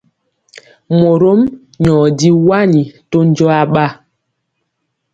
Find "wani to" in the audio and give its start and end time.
2.47-3.17